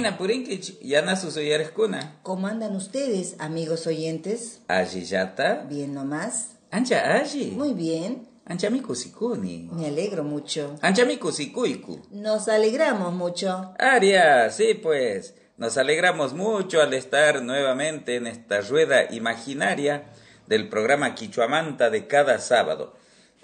[0.00, 2.20] Imaina purinki yana susuyareskuna.
[2.22, 4.62] ¿Cómo andan ustedes, amigos oyentes?
[4.66, 5.66] Allí yata.
[5.68, 6.56] Bien nomás.
[6.70, 7.50] Ancha allí.
[7.54, 8.26] Muy bien.
[8.46, 9.68] Ancha mi kusikuni.
[9.70, 10.76] Me alegro mucho.
[10.80, 12.00] Ancha mi kusikuiku.
[12.12, 13.74] Nos alegramos mucho.
[13.78, 15.34] Aria, sí pues.
[15.58, 20.04] Nos alegramos mucho al estar nuevamente en esta rueda imaginaria
[20.46, 22.94] del programa Quichuamanta de cada sábado.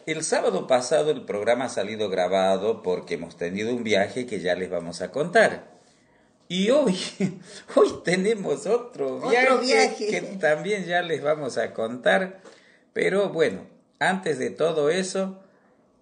[0.07, 4.55] El sábado pasado el programa ha salido grabado porque hemos tenido un viaje que ya
[4.55, 5.76] les vamos a contar.
[6.49, 6.97] Y hoy,
[7.75, 10.07] hoy tenemos otro viaje, Otro viaje.
[10.07, 12.41] que también ya les vamos a contar.
[12.93, 13.67] Pero bueno,
[13.99, 15.41] antes de todo eso,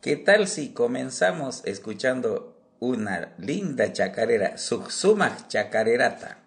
[0.01, 6.39] ¿qué tal si comenzamos escuchando una linda chacarera, Suxumac Chacarerata?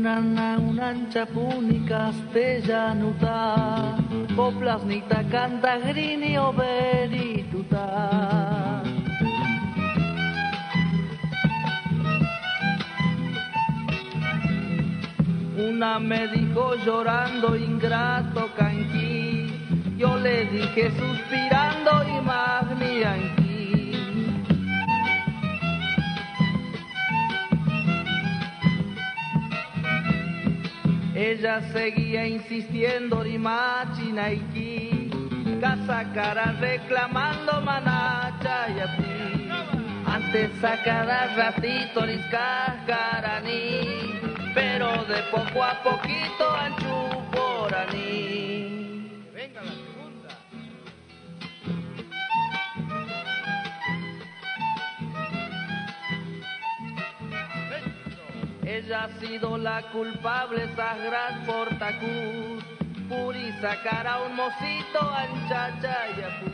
[0.00, 3.98] Unana unancha puni castellanuta
[4.34, 7.84] Poplasnita canta grini oberituta
[15.68, 19.52] Una me dijo llorando ingrato canqui
[19.98, 22.20] Yo le dije suspirando y
[23.04, 23.39] anqui
[31.20, 35.10] Ella seguía insistiendo rimachi naiki
[35.60, 39.48] Casa cara reclamando manacha y así.
[40.06, 43.58] Antes sacará ratito niscacarani
[44.54, 47.00] Pero de poco a poquito anchu
[58.72, 62.62] Ella ha sido la culpable, sagras portacus,
[63.08, 66.50] puri sacar a un mocito anchacha y apú.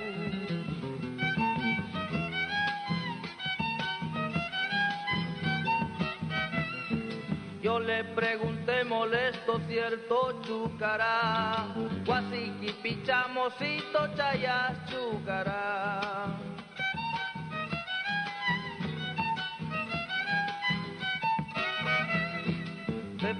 [7.62, 11.66] Yo le pregunté molesto cierto chucará,
[12.06, 16.55] guasiqui pichamosito chayas chucará.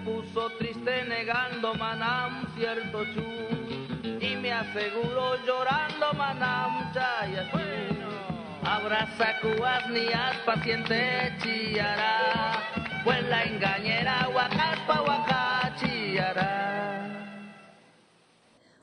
[0.07, 3.27] Puso triste negando manam cierto chu
[4.21, 7.59] y me aseguró llorando manam chaya chu.
[8.63, 10.07] Abraza cubas ni
[10.45, 12.63] paciente chillará,
[13.05, 16.53] pues la engañera huacaspa huacachillará.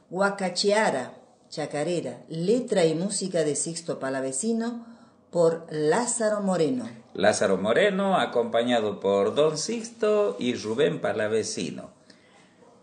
[0.10, 1.14] Huacachiara,
[1.50, 4.86] chacarera, letra y música de Sixto Palavecino
[5.32, 7.03] por Lázaro Moreno.
[7.16, 11.92] Lázaro Moreno, acompañado por Don Sixto y Rubén Palavecino.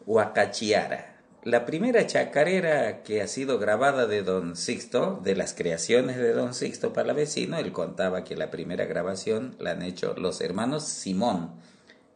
[0.07, 1.17] Huacachiara.
[1.43, 6.55] La primera chacarera que ha sido grabada de Don Sixto, de las creaciones de Don
[6.55, 11.51] Sixto Palavecino, él contaba que la primera grabación la han hecho los hermanos Simón,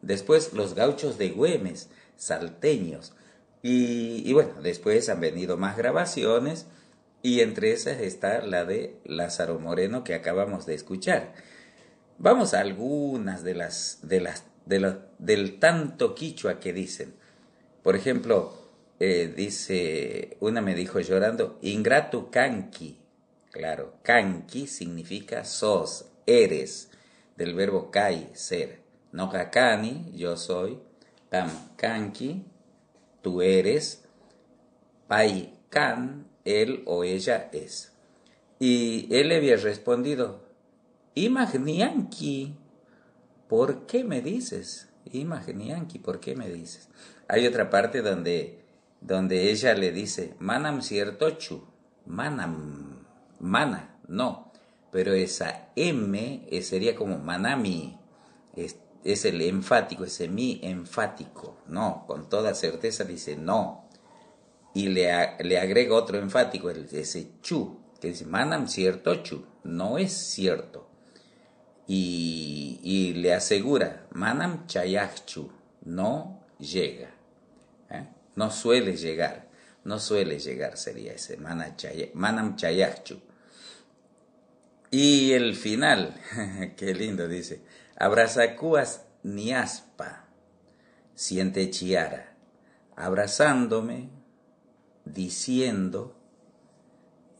[0.01, 3.13] después los gauchos de Güemes, salteños,
[3.61, 6.67] y, y bueno, después han venido más grabaciones,
[7.23, 11.33] y entre esas está la de Lázaro Moreno que acabamos de escuchar.
[12.19, 17.15] Vamos a algunas de las, de las, de del tanto quichua que dicen.
[17.83, 18.55] Por ejemplo,
[19.01, 22.99] eh, dice, una me dijo llorando, ingrato canqui.
[23.51, 26.91] Claro, canqui significa sos, eres,
[27.37, 28.81] del verbo kai, ser.
[29.13, 30.79] No kakani, yo soy.
[31.29, 32.45] Tam canqui,
[33.23, 34.05] tú eres.
[35.07, 37.93] Pai can, él o ella es.
[38.59, 40.44] Y él le había respondido,
[41.17, 42.57] Imagnianki,
[43.49, 44.89] ¿por qué me dices?
[45.13, 46.89] Imagnianki, ¿por qué me dices?
[47.29, 48.65] Hay otra parte donde,
[49.01, 51.65] donde ella le dice, manam cierto chu,
[52.05, 53.07] manam,
[53.39, 54.51] mana, no,
[54.91, 57.97] pero esa M sería como manami,
[58.57, 63.89] es, el enfático, ese mi enfático, no, con toda certeza dice no,
[64.75, 65.13] y le,
[65.45, 70.94] le agrega otro enfático, ese chu, que dice manam cierto chu, no es cierto
[71.87, 75.51] y, y le asegura, Manam Chayachchu,
[75.85, 77.11] no llega,
[77.91, 78.09] ¿eh?
[78.37, 79.49] no suele llegar,
[79.85, 83.21] no suele llegar sería ese, Manam Chayachchu.
[84.91, 86.15] Y el final,
[86.77, 87.63] qué lindo dice,
[87.97, 90.25] Abrazacuas niaspa,
[91.15, 92.35] siente chiara,
[92.97, 94.09] abrazándome,
[95.05, 96.17] diciendo,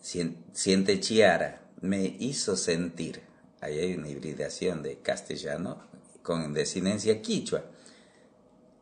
[0.03, 3.23] sien- siente chiara, me hizo sentir.
[3.65, 5.83] Ahí hay una hibridación de castellano
[6.23, 7.65] con desinencia quichua.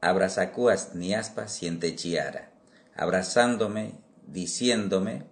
[0.00, 2.50] Abrazacuas niaspa siente chiara.
[2.96, 3.92] abrazándome,
[4.26, 5.22] diciéndome,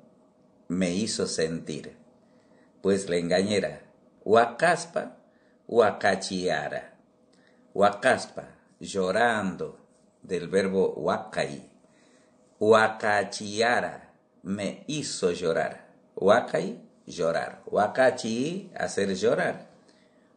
[0.69, 1.97] me hizo sentir.
[2.81, 3.81] Pues la engañera,
[4.25, 5.17] huacaspa,
[5.67, 6.95] huacachiara.
[7.75, 9.81] Huacaspa, llorando,
[10.23, 11.69] del verbo huacay.
[12.61, 14.15] Huacachiara,
[14.45, 15.89] me hizo llorar.
[16.15, 17.63] Huacay, llorar.
[17.67, 19.69] Huacachi, hacer llorar.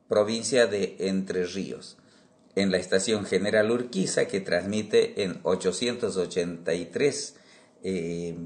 [0.09, 1.99] provincia de Entre Ríos,
[2.55, 7.37] en la estación General Urquiza que transmite en 883
[7.83, 8.37] eh,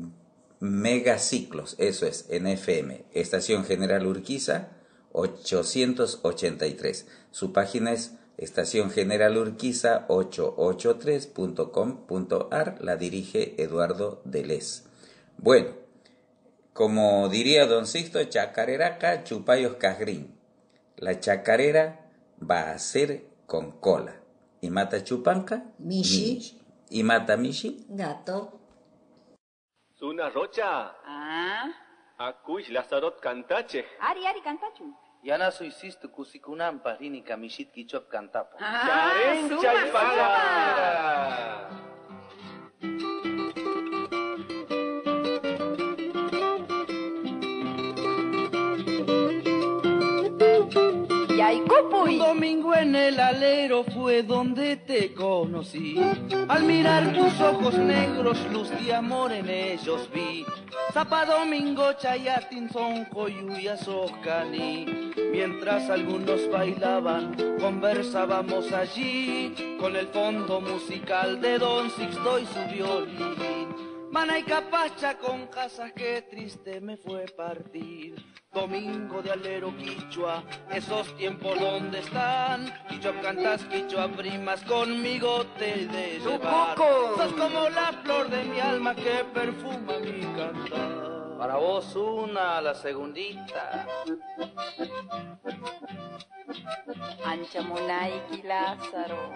[0.60, 4.68] megaciclos, eso es, en FM, estación General Urquiza
[5.12, 7.06] 883.
[7.30, 14.84] Su página es estación General Urquiza 883.com.ar, la dirige Eduardo Delez.
[15.38, 15.68] Bueno,
[16.72, 20.34] como diría don Sixto, chacareraca, chupayos cajrín.
[20.96, 24.14] La chacarera va a ser con cola.
[24.60, 25.62] ¿Y mata chupanca?
[25.78, 26.60] Mishi.
[26.90, 27.86] ¿Y mata mishi?
[27.88, 28.60] Gato.
[29.98, 30.94] Suna rocha.
[31.04, 31.64] Ah,
[32.18, 33.84] Akush lazarot cantache.
[34.00, 34.84] ari ari cantachu.
[35.22, 38.56] Yana suisistu kusikunampa rini kamishit kichop kantapa.
[38.60, 39.12] Ah,
[39.62, 39.90] Charen
[51.48, 55.96] Un domingo en el alero fue donde te conocí.
[56.48, 60.44] Al mirar tus ojos negros, luz de amor en ellos vi.
[60.92, 65.12] Zapa domingo, chayatin, son coyuya, socani.
[65.30, 73.68] Mientras algunos bailaban, conversábamos allí con el fondo musical de Don Sixto y su violín.
[74.10, 78.16] Mana y capacha con casas que triste me fue partir.
[78.56, 82.72] Domingo de alero quichua, esos tiempos donde están.
[82.88, 86.74] Quichua cantas, quichua primas, conmigo te de llevar.
[86.74, 91.36] Sos como la flor de mi alma que perfuma mi cantar.
[91.36, 93.86] Para vos una, la segundita.
[97.26, 97.60] Ancha
[98.42, 99.32] Lázaro.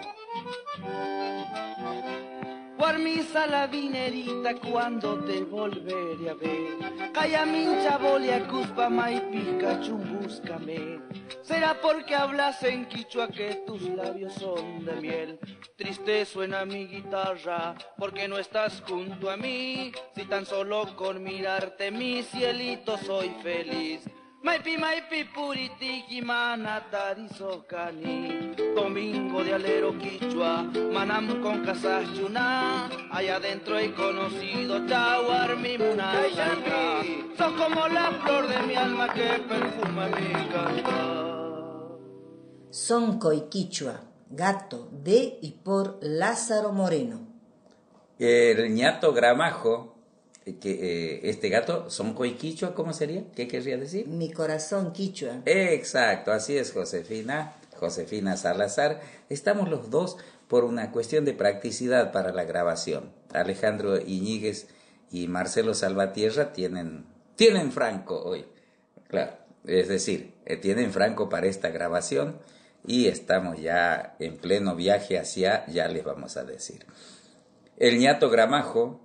[2.80, 7.12] Guarmisa la vinerita cuando te volveré a ver.
[7.12, 10.98] Calla mincha bolia cuspa maipica chumbúscame.
[11.42, 15.38] Será porque hablas en quichua que tus labios son de miel.
[15.76, 19.92] Triste suena mi guitarra porque no estás junto a mí.
[20.14, 24.08] Si tan solo con mirarte mi cielito soy feliz.
[24.42, 32.88] Maipi maipi puritiki manatari socani Domingo de alero quichua Manam con casas chuna.
[33.12, 37.02] Allá adentro he conocido Tawar mi munashanga
[37.36, 41.20] Sos como la flor de mi alma que perfuma mi cantar.
[42.70, 47.26] Sonco y Quichua, gato de y por Lázaro Moreno.
[48.18, 49.99] El ñato gramajo,
[50.44, 53.24] que eh, este gato, son coiquichua, ¿cómo sería?
[53.34, 54.08] ¿Qué querría decir?
[54.08, 55.42] Mi corazón Quichua.
[55.44, 59.00] Exacto, así es Josefina, Josefina Salazar.
[59.28, 60.16] Estamos los dos
[60.48, 63.12] por una cuestión de practicidad para la grabación.
[63.32, 64.66] Alejandro Iñiguez
[65.10, 67.04] y Marcelo Salvatierra tienen,
[67.36, 68.46] tienen franco hoy.
[69.08, 69.32] Claro,
[69.64, 72.38] es decir, eh, tienen franco para esta grabación
[72.86, 76.86] y estamos ya en pleno viaje hacia, ya les vamos a decir.
[77.76, 79.00] El ñato Gramajo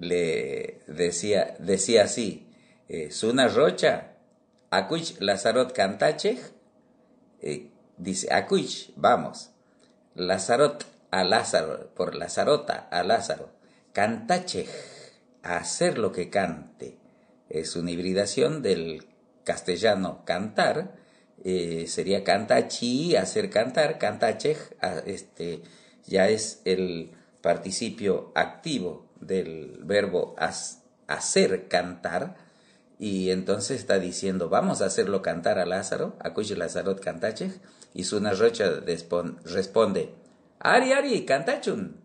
[0.00, 2.48] le decía, decía así,
[2.88, 4.14] eh, Suna Rocha,
[4.70, 6.40] Acuich Lazarot Cantachej,
[7.42, 9.50] eh, dice, Acuich, vamos,
[10.14, 13.50] Lazarot a Lázaro, por Lazarota a Lázaro,
[13.92, 14.68] Cantachej,
[15.42, 16.96] hacer lo que cante.
[17.48, 19.06] Es una hibridación del
[19.44, 20.94] castellano cantar,
[21.44, 24.56] eh, sería cantachi, hacer cantar, cantachej,
[25.04, 25.62] este,
[26.06, 30.34] ya es el participio activo del verbo
[31.06, 32.36] hacer cantar,
[32.98, 37.52] y entonces está diciendo, vamos a hacerlo cantar a Lázaro, Lazarot cantachej,
[37.94, 38.70] Y Suna Rocha
[39.44, 40.14] responde,
[40.58, 41.96] Ari, Ari, cantachun.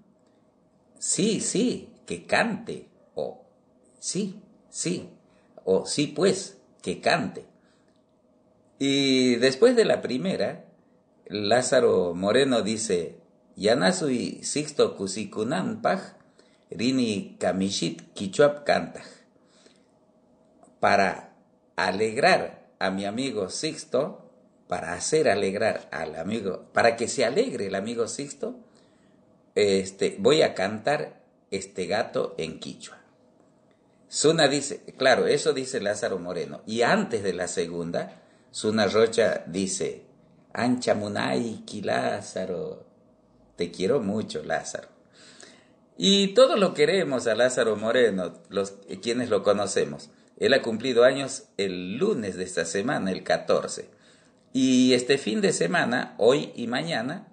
[0.97, 2.87] Sí, sí, que cante.
[3.13, 3.45] O
[3.99, 5.09] sí, sí.
[5.65, 7.45] O sí, pues, que cante.
[8.79, 10.65] Y después de la primera,
[11.27, 13.17] Lázaro Moreno dice,
[13.57, 16.15] Yanasui Sixto Kusikunanpaj,
[16.71, 19.05] Rini Kamishit Kichuap Kantaj.
[20.79, 21.33] Para
[21.75, 24.31] alegrar a mi amigo Sixto,
[24.67, 28.55] para hacer alegrar al amigo, para que se alegre el amigo Sixto,
[29.53, 32.97] este, voy a cantar este gato en quichua.
[34.07, 36.61] Suna dice, claro, eso dice Lázaro Moreno.
[36.65, 40.03] Y antes de la segunda, Suna Rocha dice,
[40.53, 42.85] Ancha Munaiki Lázaro,
[43.55, 44.94] te quiero mucho Lázaro.
[45.97, 50.09] Y todos lo queremos a Lázaro Moreno, los quienes lo conocemos.
[50.37, 53.89] Él ha cumplido años el lunes de esta semana, el 14.
[54.51, 57.27] Y este fin de semana, hoy y mañana,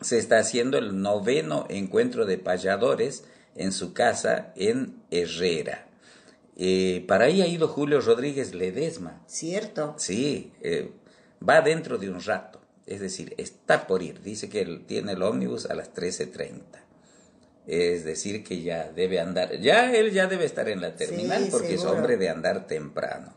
[0.00, 5.86] se está haciendo el noveno encuentro de payadores en su casa en Herrera.
[6.56, 9.22] Eh, para ahí ha ido Julio Rodríguez Ledesma.
[9.26, 9.94] ¿Cierto?
[9.96, 10.92] Sí, eh,
[11.46, 12.60] va dentro de un rato.
[12.86, 14.20] Es decir, está por ir.
[14.22, 16.87] Dice que él tiene el ómnibus a las 13.30.
[17.68, 19.60] Es decir, que ya debe andar.
[19.60, 23.34] Ya él ya debe estar en la terminal Sí, porque es hombre de andar temprano.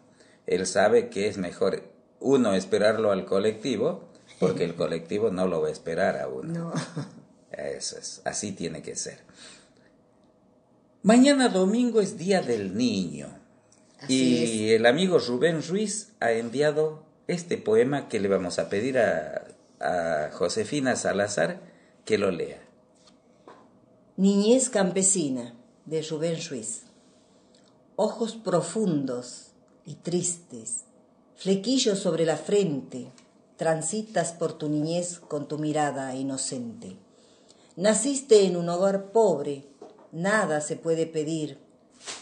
[0.48, 1.84] Él sabe que es mejor,
[2.22, 4.10] uno, esperarlo al colectivo,
[4.40, 6.54] porque el colectivo no lo va a esperar a uno.
[6.54, 6.74] No.
[7.52, 9.20] Eso es, así tiene que ser.
[11.04, 13.38] Mañana domingo es Día del Niño.
[14.00, 18.98] Así y el amigo Rubén Ruiz ha enviado este poema que le vamos a pedir
[18.98, 19.46] a,
[19.82, 21.60] a Josefina Salazar
[22.06, 22.71] que lo lea.
[24.22, 25.56] Niñez campesina
[25.88, 26.84] de Rubén Ruiz.
[27.96, 29.48] Ojos profundos
[29.84, 30.82] y tristes,
[31.36, 33.12] flequillos sobre la frente,
[33.58, 36.98] transitas por tu niñez con tu mirada inocente.
[37.76, 39.66] Naciste en un hogar pobre,
[40.12, 41.58] nada se puede pedir.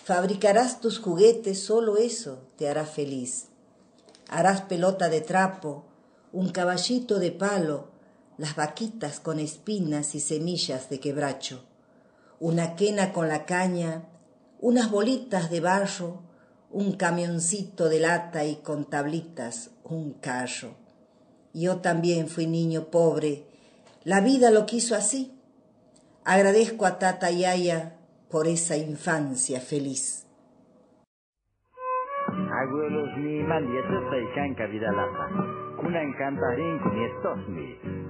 [0.06, 3.48] Fabricarás tus juguetes, solo eso te hará feliz.
[4.30, 5.84] Harás pelota de trapo,
[6.32, 7.90] un caballito de palo,
[8.38, 11.66] las vaquitas con espinas y semillas de quebracho,
[12.40, 14.04] una quena con la caña,
[14.60, 16.22] unas bolitas de barro,
[16.72, 20.76] un camioncito de lata y con tablitas un carro.
[21.54, 23.46] Yo también fui niño pobre,
[24.04, 25.36] la vida lo quiso así.
[26.24, 27.98] Agradezco a Tata Yaya
[28.30, 30.26] por esa infancia feliz.
[36.58, 38.09] Y kunietosmi.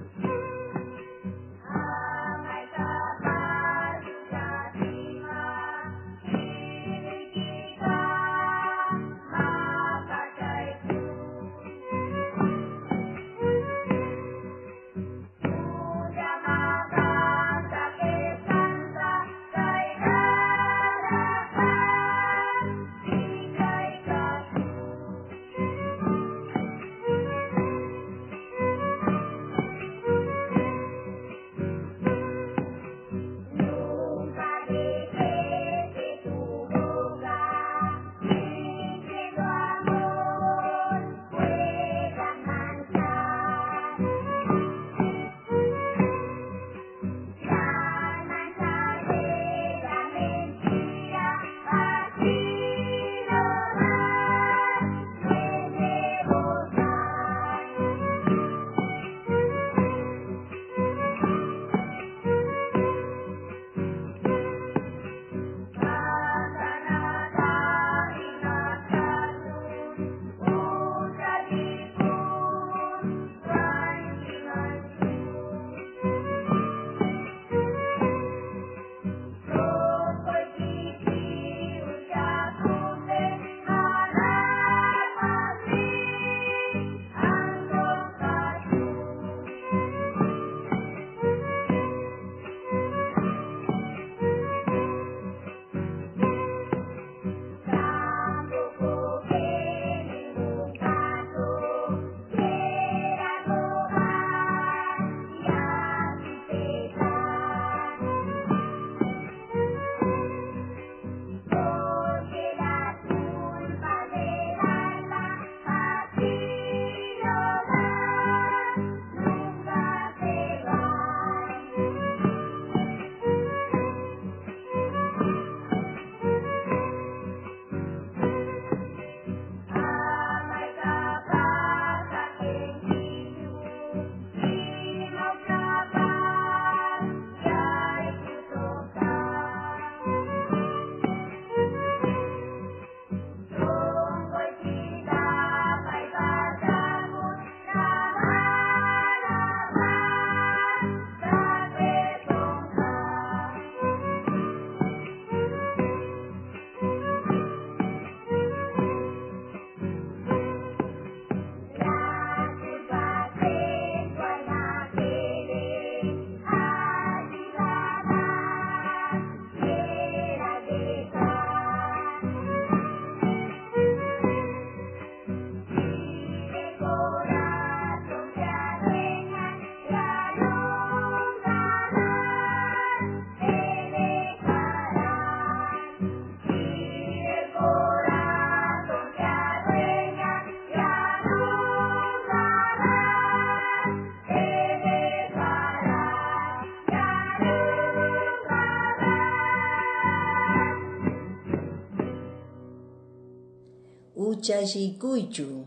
[204.40, 205.66] Uchayikuichu,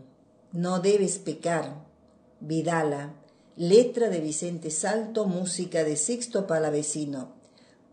[0.52, 1.76] no debes pecar.
[2.40, 3.14] Vidala,
[3.56, 7.32] letra de Vicente Salto, música de Sixto Palavecino,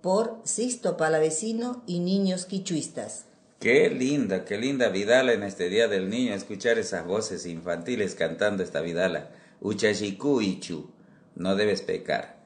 [0.01, 3.25] por Sixto Palavecino y niños quichuistas.
[3.59, 8.63] Qué linda, qué linda Vidala en este Día del Niño, escuchar esas voces infantiles cantando
[8.63, 9.29] esta Vidala.
[9.61, 10.89] Uchayikuichu,
[11.35, 12.41] no debes pecar.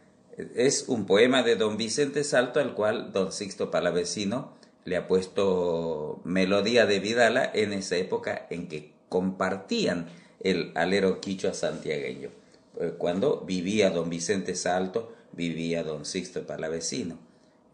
[0.56, 4.54] Es un poema de don Vicente Salto al cual don Sixto Palavecino
[4.86, 10.08] le ha puesto melodía de Vidala en esa época en que compartían
[10.42, 12.30] el alero quichua santiagueño.
[12.80, 17.18] Eh, Cuando vivía don Vicente Salto, vivía don Sixto Palavecino.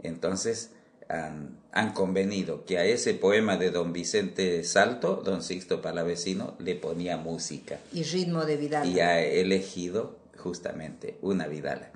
[0.02, 0.72] Entonces
[1.10, 6.76] han, han convenido que a ese poema de don Vicente Salto, don Sixto Palavecino le
[6.76, 8.86] ponía música Y ritmo de Vidala.
[8.86, 11.92] y ha elegido justamente una Vidala.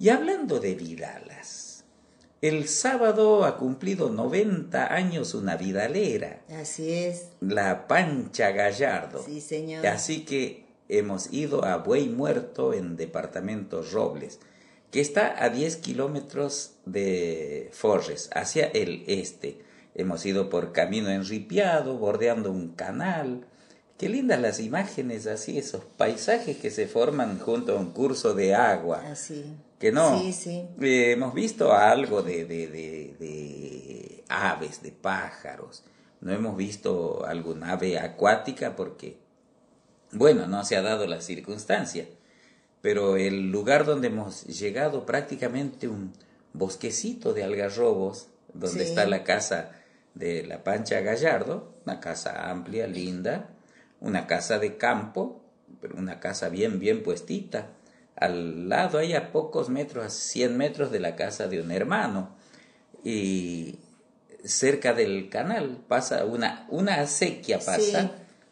[0.00, 1.67] Y hablando de Vidalas,
[2.40, 9.22] el sábado ha cumplido 90 años una Vidalera, Así es, la Pancha Gallardo.
[9.24, 9.86] sí señor.
[9.86, 14.38] Así que hemos ido a Buey Muerto en departamento Robles,
[14.90, 19.60] que está a 10 kilómetros de Forres, hacia el este.
[19.94, 23.44] Hemos ido por camino enripiado, bordeando un canal.
[23.98, 28.54] Qué lindas las imágenes así, esos paisajes que se forman junto a un curso de
[28.54, 29.02] agua.
[29.10, 29.44] Así.
[29.78, 30.18] Que no.
[30.20, 30.66] Sí, sí.
[30.80, 35.84] Eh, hemos visto algo de, de, de, de aves, de pájaros.
[36.20, 39.18] No hemos visto alguna ave acuática porque,
[40.10, 42.08] bueno, no se ha dado la circunstancia.
[42.80, 46.12] Pero el lugar donde hemos llegado, prácticamente un
[46.52, 48.88] bosquecito de algarrobos, donde Sí.
[48.90, 49.72] está la casa
[50.14, 53.50] de la Pancha Gallardo, una casa amplia, linda,
[54.00, 55.40] una casa de campo,
[55.80, 57.70] pero una casa bien, bien puestita.
[58.20, 62.36] Al lado, ahí a pocos metros, a 100 metros de la casa de un hermano.
[63.04, 63.76] Y
[64.44, 67.78] cerca del canal pasa una, una acequia pasa,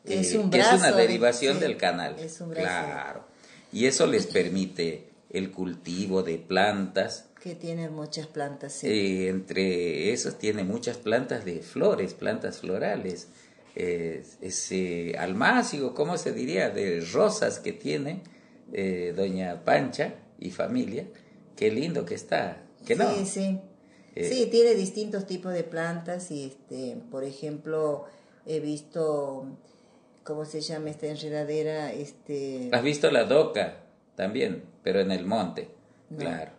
[0.05, 2.17] Sí, es eh, que es una derivación sí, del canal.
[2.19, 2.63] es un brazo.
[2.63, 3.25] Claro.
[3.73, 7.27] Y eso les permite el cultivo de plantas.
[7.43, 8.87] Que tiene muchas plantas, sí.
[8.87, 13.29] Eh, entre esos tiene muchas plantas de flores, plantas florales.
[13.75, 16.71] Eh, ese almácigo, ¿cómo se diría?
[16.71, 18.23] De rosas que tiene
[18.73, 21.07] eh, doña Pancha y familia.
[21.57, 22.63] Qué lindo que está.
[22.87, 23.09] Que no.
[23.15, 23.61] Sí, sí.
[24.15, 28.05] Eh, sí, tiene distintos tipos de plantas y, este, por ejemplo,
[28.47, 29.47] he visto,
[30.25, 31.93] ¿cómo se llama esta enredadera?
[31.93, 33.83] Este, ¿Has visto la doca?
[34.15, 35.69] También, pero en el monte.
[36.09, 36.19] No.
[36.19, 36.53] Claro.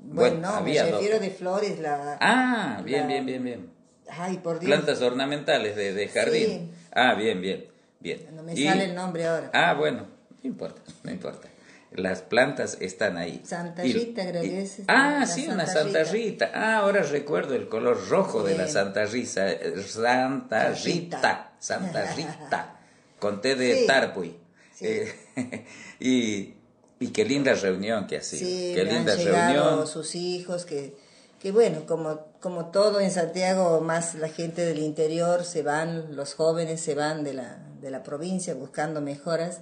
[0.00, 1.24] bueno, no, me había refiero doca.
[1.26, 2.16] de flores, la...
[2.20, 3.70] Ah, bien, la- bien, bien, bien.
[4.10, 4.70] Ay, por Dios.
[4.72, 6.46] Plantas ornamentales de, de jardín.
[6.46, 6.70] Sí.
[6.92, 7.66] Ah, bien, bien,
[8.00, 8.26] bien.
[8.34, 9.50] No me Y- sale el nombre ahora.
[9.52, 10.06] Ah, bueno,
[10.42, 11.48] no importa, no importa.
[11.92, 13.40] Las plantas están ahí.
[13.46, 16.12] Santa Y- Rita, creo y- que es, Ah, sí, una Santa Rita.
[16.12, 16.50] Rita.
[16.54, 18.72] Ah, ahora recuerdo el color rojo de la Sí.
[18.74, 19.50] Santa Rita.
[19.50, 20.82] eh, Santa Rita.
[20.84, 21.52] Rita.
[21.58, 22.76] Santa Rita.
[23.18, 23.86] Con té de Sí.
[23.86, 24.36] tarpuy.
[24.74, 24.86] Sí.
[24.86, 25.14] Eh,
[26.00, 26.54] y,
[27.00, 28.46] y qué linda reunión que ha sido.
[28.46, 29.86] Sí, qué linda han reunión.
[29.86, 30.94] sus hijos, que,
[31.40, 36.34] que bueno, como, como todo en Santiago, más la gente del interior se van, los
[36.34, 39.60] jóvenes se van de la, de la provincia buscando mejoras,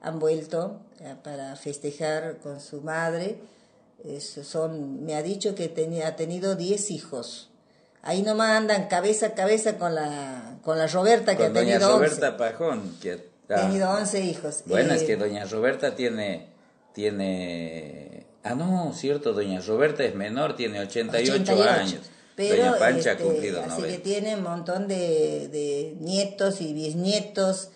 [0.00, 3.38] han vuelto eh, para festejar con su madre.
[4.04, 7.50] Es- son, me ha dicho que tenía, ha tenido 10 hijos.
[8.02, 11.72] Ahí nomás andan cabeza a cabeza con la, con la Roberta que Con ha doña
[11.78, 12.06] tenido 11.
[12.06, 12.96] Roberta Pajón.
[13.02, 14.62] Que, Ha ah, tenido 11 hijos.
[14.66, 16.46] Bueno, es Eh, que doña Roberta tiene,
[16.94, 18.24] tiene...
[18.44, 21.70] Ah, no, cierto, doña Roberta es menor, tiene 88, 88.
[21.80, 22.00] años.
[22.36, 23.88] Pero, doña Pancha este, ha cumplido así 90.
[23.88, 27.70] que tiene un montón de, de nietos y bisnietos,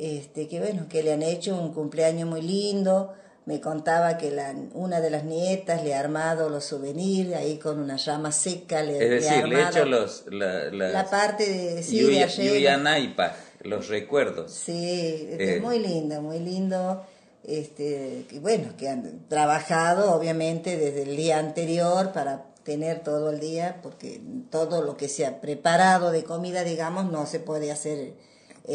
[0.00, 3.12] este, que bueno, que le han hecho un cumpleaños muy lindo.
[3.46, 7.80] Me contaba que la, una de las nietas le ha armado los souvenirs ahí con
[7.80, 10.24] una rama seca, le, Es le ha decir, le he armado hecho los...
[10.30, 13.32] La, las- la parte de, sí, de Yuya-
[13.62, 14.52] los recuerdos.
[14.52, 15.60] Sí, este, Eh.
[15.60, 17.02] muy lindo, muy lindo.
[17.44, 23.40] Este, que bueno, que han trabajado obviamente desde el día anterior para tener todo el
[23.40, 28.12] día, porque todo lo que se ha preparado de comida, digamos, no se puede hacer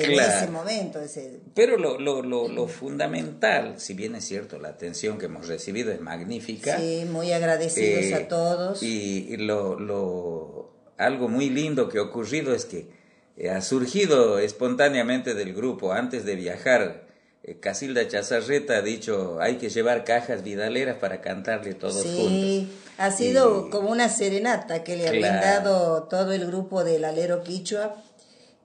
[0.04, 0.34] en Claro.
[0.44, 1.00] ese momento.
[1.00, 5.48] Ese, Pero lo, lo, lo, lo fundamental, si bien es cierto, la atención que hemos
[5.48, 6.78] recibido es magnífica.
[6.78, 8.84] sí, muy agradecidos Eh, a todos.
[8.84, 12.90] Y, lo, lo, algo muy lindo que ha ocurrido es que
[13.38, 17.06] eh, ha surgido espontáneamente del grupo antes de viajar.
[17.44, 22.76] eh, Casilda Chazarreta ha dicho hay que llevar cajas vidaleras para cantarle todos sí, juntos.
[22.98, 25.40] ha sido Y- como una serenata que le ha Claro.
[25.40, 28.02] brindado todo el grupo del Alero Quichua,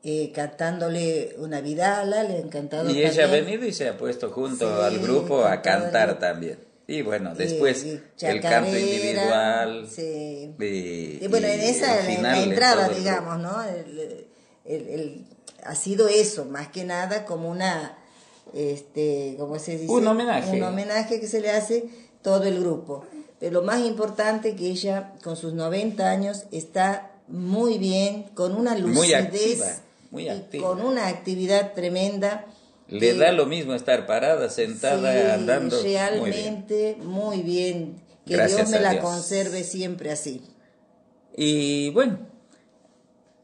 [0.02, 2.90] eh, cantándole una vidala, le ha encantado.
[2.90, 6.18] Y ella ha venido y se ha puesto junto Sí, al grupo a el cantar
[6.18, 6.58] también.
[6.86, 9.86] Y bueno, después Y- y el canto individual.
[9.88, 10.54] sí.
[10.58, 13.62] Y, Y bueno, en esa, final la entrada, digamos, ¿no?
[14.64, 15.24] El-
[15.64, 17.98] ha sido eso, más que nada como una,
[18.54, 19.92] este, ¿cómo se dice?
[19.92, 20.56] Un homenaje.
[20.56, 21.84] Un homenaje que se le hace
[22.22, 23.04] todo el grupo.
[23.38, 28.76] Pero lo más importante que ella, con sus 90 años, está muy bien, con una
[28.76, 32.46] lucidez Muy activa, con una actividad tremenda.
[32.88, 35.76] Le que- da lo mismo estar parada, sentada, sí, andando.
[35.76, 35.84] Muy
[36.30, 36.34] bien.
[36.66, 38.02] Realmente muy bien.
[38.26, 39.04] Que Gracias Dios me la Dios.
[39.04, 40.42] conserve siempre así.
[41.36, 42.18] Y bueno,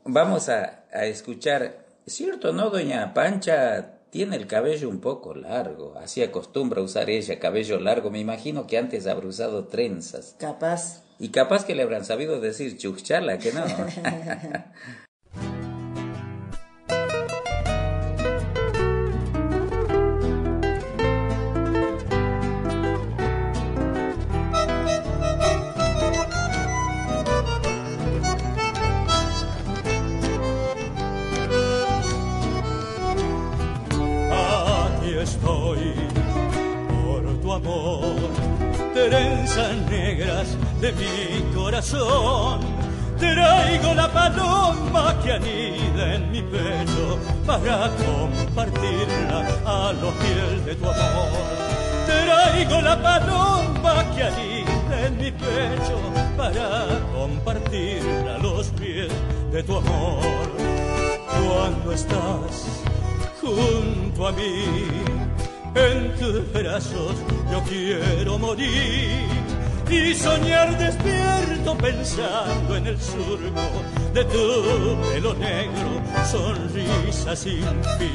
[0.05, 1.87] vamos a, a escuchar.
[2.07, 3.92] ¿Es cierto, no, doña Pancha?
[4.11, 5.94] Tiene el cabello un poco largo.
[5.98, 8.11] Así acostumbra usar ella cabello largo.
[8.11, 10.35] Me imagino que antes habrá usado trenzas.
[10.38, 11.02] Capaz.
[11.18, 13.64] Y capaz que le habrán sabido decir chuchala, que no.
[39.57, 42.61] negras de mi corazón.
[43.19, 50.85] Traigo la paloma que anida en mi pecho para compartirla a los pies de tu
[50.85, 51.47] amor.
[52.07, 55.99] Traigo la paloma que anida en mi pecho
[56.37, 59.11] para compartirla a los pies
[59.53, 60.51] de tu amor.
[61.49, 62.83] Cuando estás
[63.40, 65.16] junto a mí.
[65.77, 67.16] En tus brazos
[67.51, 69.46] yo quiero morir
[69.90, 77.64] y soñar despierto pensando en el surco de tu pelo negro, sonrisa sin
[77.99, 78.12] fin.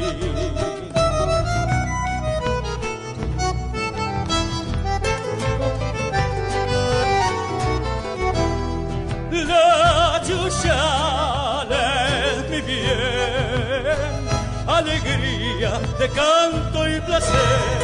[9.31, 14.27] La chuchala es mi bien,
[14.67, 17.81] alegría de canto y placer.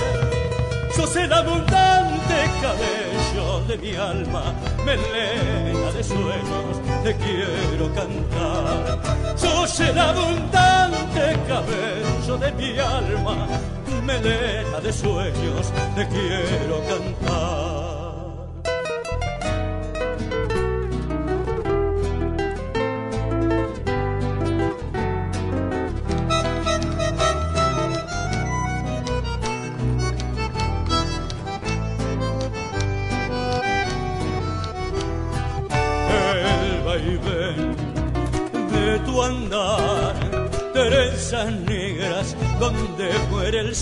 [0.95, 3.26] Sos el abundante cabello
[3.67, 4.53] de mi alma,
[4.85, 8.99] melena de sueños, te quiero cantar.
[9.35, 13.47] Sos el abundante cabello de mi alma,
[14.05, 17.66] melena de sueños, te quiero cantar.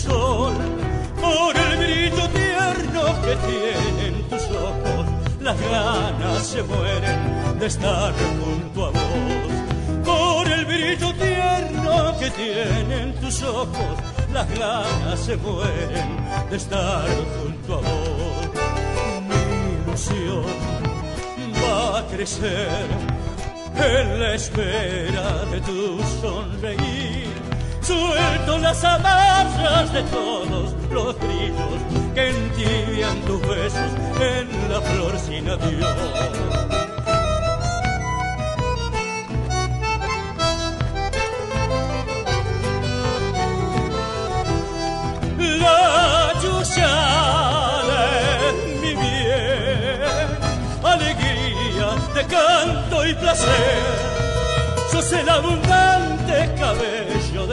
[0.03, 5.05] Por el brillo tierno que tienen tus ojos,
[5.39, 10.03] las ganas se mueren de estar junto a vos.
[10.03, 13.97] Por el brillo tierno que tienen tus ojos,
[14.34, 16.17] las ganas se mueren
[16.49, 17.08] de estar
[17.41, 18.49] junto a vos.
[19.27, 20.45] Mi ilusión
[21.63, 22.88] va a crecer
[23.77, 26.84] en la espera de tu sonreír.
[27.85, 31.79] Suelto las amarras de todos los brillos
[32.15, 35.95] que entibian tus besos en la flor sin adiós.
[45.37, 46.31] La
[48.07, 50.01] es mi bien,
[50.83, 53.83] alegría de canto y placer.
[54.91, 56.94] Sos el abundante cabello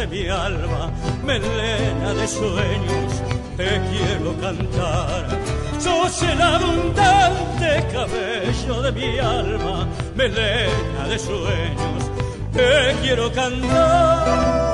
[0.03, 0.91] de mi alma,
[1.25, 3.13] melena de sueños,
[3.57, 5.29] te quiero cantar.
[5.79, 9.87] Sos el abundante cabello de mi alma,
[10.17, 12.11] melena de sueños,
[12.53, 14.73] te quiero cantar.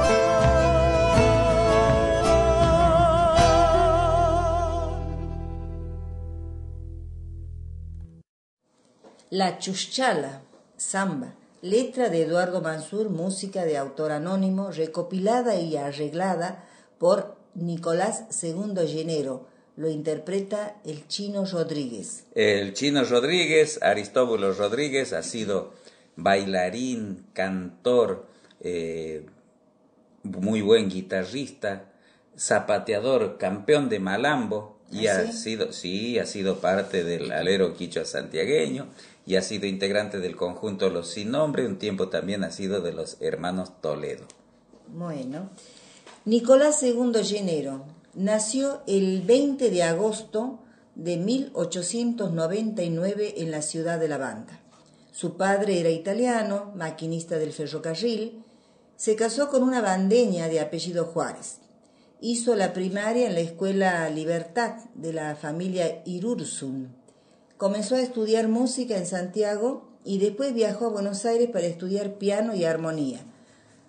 [9.31, 10.41] La Chuchala,
[10.79, 16.65] samba, letra de Eduardo Mansur, música de autor anónimo, recopilada y arreglada
[16.99, 19.47] por Nicolás II Llenero.
[19.77, 22.25] Lo interpreta el chino Rodríguez.
[22.35, 25.73] El chino Rodríguez, Aristóbulo Rodríguez, ha sido
[26.17, 28.27] bailarín, cantor,
[28.61, 29.27] eh,
[30.25, 31.93] muy buen guitarrista,
[32.37, 38.05] zapateador, campeón de malambo y ¿Ah, ha sido, sí, ha sido parte del alero quicho
[38.05, 38.89] santiagueño
[39.29, 42.95] y ha sido integrante del conjunto Los Sin Nombre, un tiempo también ha sido de
[42.95, 44.25] los hermanos Toledo.
[44.87, 45.51] Bueno,
[46.25, 50.61] Nicolás II Llenero nació el 20 de agosto
[50.95, 54.61] de 1899 en la ciudad de La Banda.
[55.13, 58.43] Su padre era italiano, maquinista del ferrocarril.
[58.97, 61.59] Se casó con una bandeña de apellido Juárez.
[62.23, 66.98] Hizo la primaria en la Escuela Libertad de la familia Irursun.
[67.59, 72.55] Comenzó a estudiar música en Santiago y después viajó a Buenos Aires para estudiar piano
[72.55, 73.19] y armonía.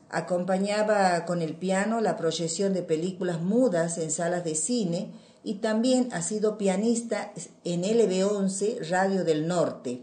[0.10, 5.12] Acompañaba con el piano la proyección de películas mudas en salas de cine
[5.43, 7.32] y también ha sido pianista
[7.63, 10.01] en LB11 Radio del Norte.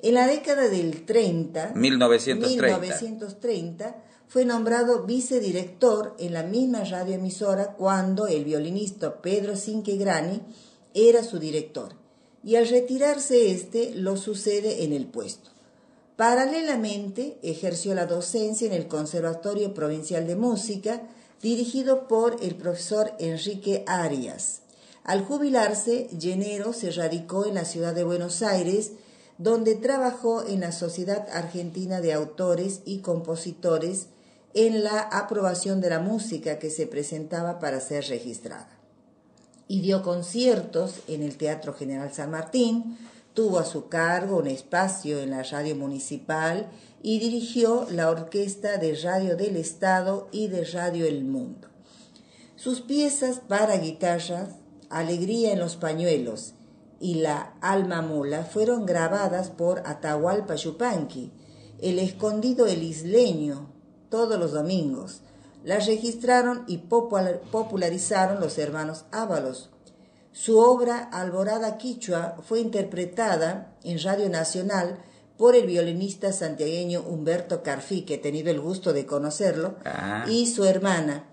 [0.00, 2.78] En la década del 30, 1930.
[2.78, 10.40] 1930 fue nombrado vicedirector en la misma radioemisora cuando el violinista Pedro Cinquegrani
[10.94, 11.99] era su director
[12.42, 15.50] y al retirarse este lo sucede en el puesto.
[16.16, 21.02] Paralelamente ejerció la docencia en el Conservatorio Provincial de Música
[21.42, 24.60] dirigido por el profesor Enrique Arias.
[25.04, 28.92] Al jubilarse, Llenero se radicó en la ciudad de Buenos Aires,
[29.38, 34.08] donde trabajó en la Sociedad Argentina de Autores y Compositores
[34.52, 38.79] en la aprobación de la música que se presentaba para ser registrada.
[39.70, 42.98] Y dio conciertos en el Teatro General San Martín,
[43.34, 46.68] tuvo a su cargo un espacio en la radio municipal
[47.04, 51.68] y dirigió la Orquesta de Radio del Estado y de Radio El Mundo.
[52.56, 54.48] Sus piezas para guitarra,
[54.88, 56.54] Alegría en los pañuelos
[56.98, 61.30] y La Alma Mula fueron grabadas por Atahualpa Yupanqui,
[61.80, 63.70] El Escondido el Isleño,
[64.08, 65.20] todos los domingos.
[65.64, 69.70] Las registraron y popularizaron los hermanos Ábalos.
[70.32, 74.98] Su obra Alborada Quichua fue interpretada en Radio Nacional
[75.36, 80.24] por el violinista santiagueño Humberto Carfí, que he tenido el gusto de conocerlo, Ah.
[80.28, 81.24] y su hermana,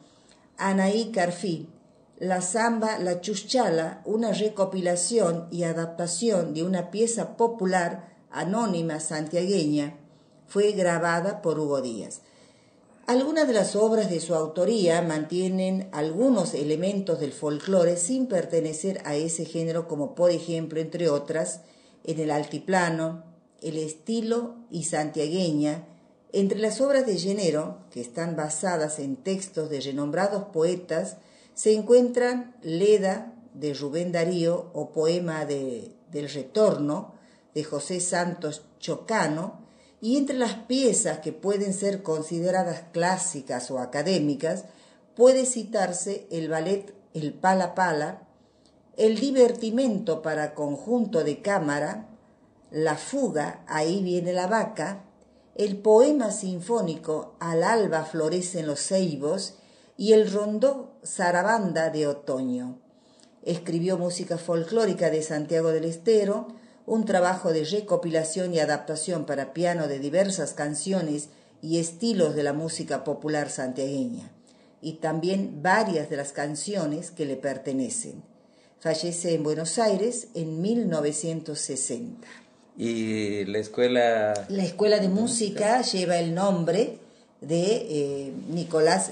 [0.57, 1.69] Anaí Carfí.
[2.17, 9.97] La samba La Chuchala, una recopilación y adaptación de una pieza popular anónima santiagueña,
[10.47, 12.21] fue grabada por Hugo Díaz.
[13.07, 19.15] Algunas de las obras de su autoría mantienen algunos elementos del folclore sin pertenecer a
[19.15, 21.61] ese género, como por ejemplo, entre otras,
[22.03, 23.23] en el altiplano,
[23.61, 25.87] el estilo y santiagueña,
[26.33, 31.15] entre las obras de Llenero, que están basadas en textos de renombrados poetas,
[31.53, 37.13] se encuentran Leda de Rubén Darío o Poema de, del Retorno
[37.55, 39.65] de José Santos Chocano,
[39.99, 44.65] y entre las piezas que pueden ser consideradas clásicas o académicas,
[45.15, 48.21] puede citarse el ballet El Pala Pala,
[48.95, 52.07] el divertimento para conjunto de cámara,
[52.71, 55.03] la fuga, ahí viene la vaca,
[55.55, 59.55] el poema sinfónico Al alba florecen los ceibos
[59.97, 62.77] y el rondó Zarabanda de otoño.
[63.43, 66.47] Escribió música folclórica de Santiago del Estero,
[66.87, 71.27] un trabajo de recopilación y adaptación para piano de diversas canciones
[71.61, 74.31] y estilos de la música popular santiagueña,
[74.81, 78.23] y también varias de las canciones que le pertenecen.
[78.79, 82.25] Fallece en Buenos Aires en 1960.
[82.77, 84.45] Y la escuela...
[84.47, 86.99] La Escuela de Música lleva el nombre
[87.41, 89.11] de eh, Nicolás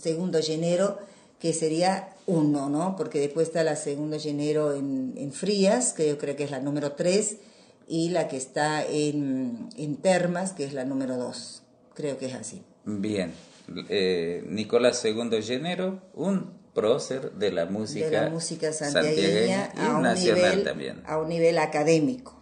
[0.00, 0.98] Segundo Llenero,
[1.40, 2.94] que sería uno, ¿no?
[2.96, 6.60] Porque después está la Segundo Llenero en, en Frías, que yo creo que es la
[6.60, 7.38] número tres,
[7.88, 11.62] y la que está en, en Termas, que es la número dos.
[11.94, 12.62] Creo que es así.
[12.84, 13.32] Bien.
[13.88, 19.96] Eh, Nicolás II Llenero, un prócer de la música, de la música santiagueña, y a,
[19.96, 21.02] un nacional nivel, también.
[21.06, 22.39] a un nivel académico.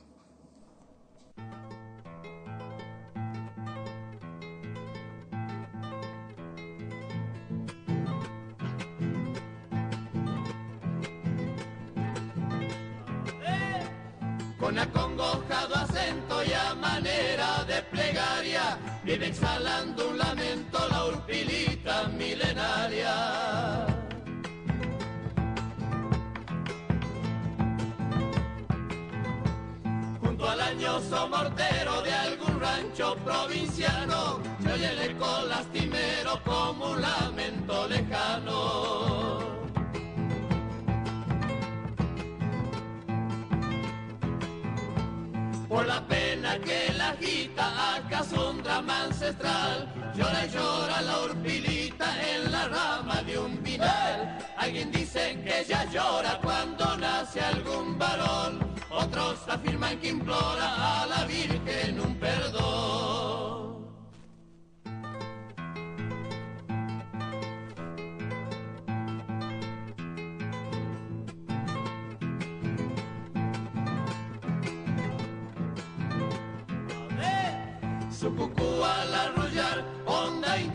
[19.29, 23.14] Exhalando un lamento la urpilita milenaria.
[30.21, 37.03] Junto al añoso mortero de algún rancho provinciano, se oye el eco lastimero como un
[37.03, 39.59] lamento lejano.
[45.69, 46.98] por la pena que
[48.79, 49.88] drama ancestral.
[50.14, 54.38] Llora y llora la urpilita en la rama de un pinal.
[54.57, 58.61] Alguien dice que ella llora cuando nace algún varón,
[58.91, 62.88] otros afirman que implora a la Virgen un perdón.
[78.85, 80.69] Al arrullar, honda y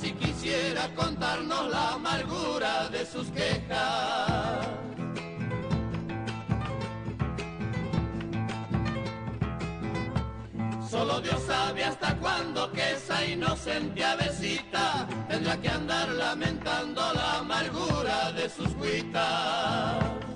[0.00, 4.66] si quisiera contarnos la amargura de sus quejas.
[10.88, 18.32] Solo Dios sabe hasta cuándo que esa inocente avecita tendrá que andar lamentando la amargura
[18.32, 20.27] de sus cuitas.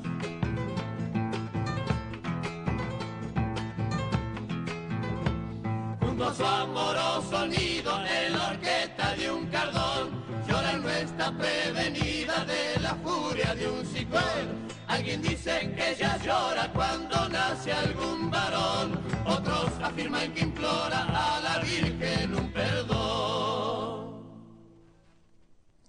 [6.36, 12.94] Su amoroso nido en la horqueta de un cardón, llora no está prevenida de la
[12.94, 14.66] furia de un ciclón.
[14.88, 21.58] Alguien dice que ella llora cuando nace algún varón, otros afirman que implora a la
[21.62, 24.22] Virgen un perdón.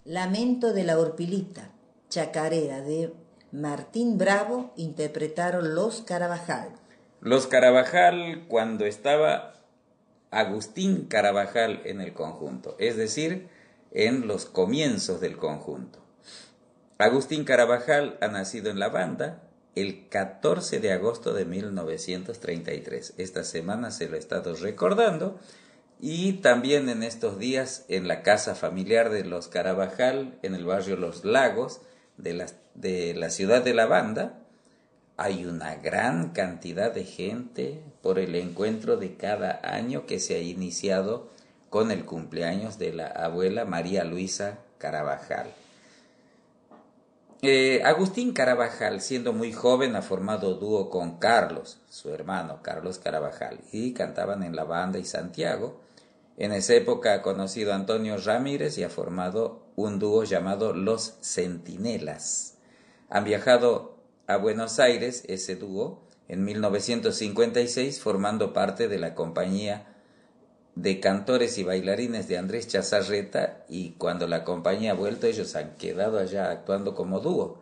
[0.03, 1.69] Lamento de la Orpilita,
[2.09, 3.13] chacarera de
[3.53, 6.73] Martín Bravo, interpretaron Los Carabajal.
[7.21, 9.53] Los Carabajal cuando estaba
[10.39, 13.47] Agustín Carabajal en el conjunto, es decir,
[13.91, 15.99] en los comienzos del conjunto.
[16.97, 19.43] Agustín Carabajal ha nacido en la banda
[19.75, 23.15] el 14 de agosto de 1933.
[23.17, 25.39] Esta semana se lo he estado recordando
[25.99, 30.95] y también en estos días en la casa familiar de los Carabajal, en el barrio
[30.95, 31.81] Los Lagos
[32.17, 34.39] de la, de la ciudad de la banda,
[35.17, 40.39] hay una gran cantidad de gente por el encuentro de cada año que se ha
[40.39, 41.29] iniciado
[41.69, 45.47] con el cumpleaños de la abuela María Luisa Carabajal.
[47.41, 53.61] Eh, Agustín Carabajal, siendo muy joven, ha formado dúo con Carlos, su hermano Carlos Carabajal,
[53.71, 55.79] y cantaban en La Banda y Santiago.
[56.37, 61.15] En esa época ha conocido a Antonio Ramírez y ha formado un dúo llamado Los
[61.21, 62.55] Centinelas.
[63.09, 63.95] Han viajado
[64.27, 69.87] a Buenos Aires ese dúo en 1956 formando parte de la compañía
[70.75, 75.75] de cantores y bailarines de Andrés Chazarreta y cuando la compañía ha vuelto ellos han
[75.75, 77.61] quedado allá actuando como dúo.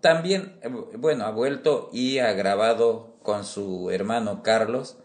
[0.00, 0.60] También,
[0.96, 4.96] bueno, ha vuelto y ha grabado con su hermano Carlos,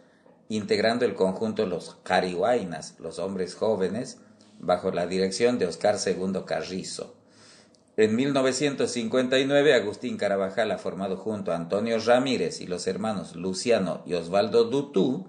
[0.50, 4.20] integrando el conjunto Los Carihuainas, los hombres jóvenes,
[4.60, 7.16] bajo la dirección de Oscar II Carrizo.
[7.96, 14.16] En 1959, Agustín Carabajal ha formado junto a Antonio Ramírez y los hermanos Luciano y
[14.16, 15.28] Osvaldo Dutú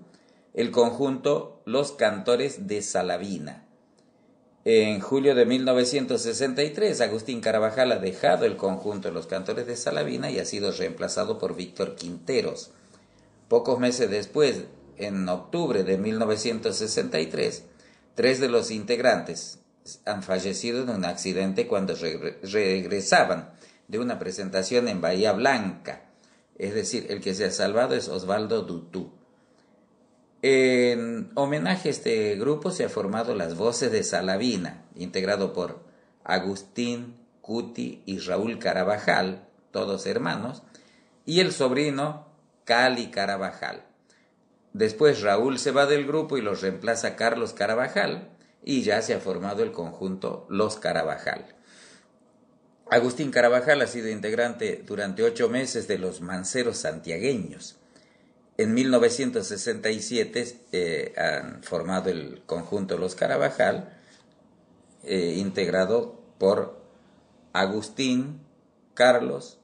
[0.54, 3.66] el conjunto Los Cantores de Salavina.
[4.64, 10.38] En julio de 1963, Agustín Carabajal ha dejado el conjunto Los Cantores de Salavina y
[10.38, 12.70] ha sido reemplazado por Víctor Quinteros.
[13.48, 14.64] Pocos meses después,
[14.96, 17.64] en octubre de 1963,
[18.14, 19.58] tres de los integrantes
[20.04, 23.50] han fallecido en un accidente cuando regresaban
[23.88, 26.02] de una presentación en Bahía Blanca.
[26.56, 29.12] Es decir, el que se ha salvado es Osvaldo Dutú.
[30.42, 35.82] En homenaje a este grupo se ha formado Las Voces de Salavina, integrado por
[36.22, 40.62] Agustín, Cuti y Raúl Carabajal, todos hermanos,
[41.24, 42.26] y el sobrino
[42.64, 43.84] Cali Carabajal.
[44.72, 48.28] Después Raúl se va del grupo y los reemplaza Carlos Carabajal,
[48.64, 51.54] y ya se ha formado el conjunto Los Carabajal.
[52.90, 57.76] Agustín Carabajal ha sido integrante durante ocho meses de los Manceros Santiagueños.
[58.56, 63.92] En 1967 eh, han formado el conjunto Los Carabajal,
[65.02, 66.80] eh, integrado por
[67.52, 68.40] Agustín,
[68.94, 69.58] Carlos,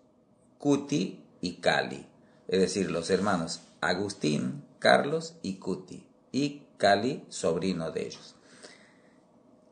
[0.58, 2.06] Cuti y Cali,
[2.48, 8.34] es decir, los hermanos Agustín, Carlos y Cuti, y Cali, sobrino de ellos.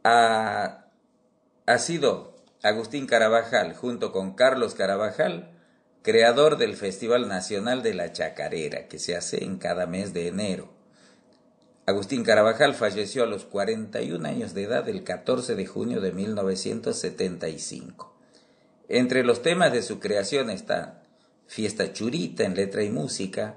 [0.05, 0.85] Ha,
[1.79, 5.51] sido Agustín Carabajal, junto con Carlos Carabajal,
[6.03, 10.71] creador del Festival Nacional de la Chacarera, que se hace en cada mes de enero.
[11.87, 18.15] Agustín Carabajal falleció a los 41 años de edad el 14 de junio de 1975.
[18.89, 21.01] Entre los temas de su creación están
[21.47, 23.57] Fiesta Churita en letra y música,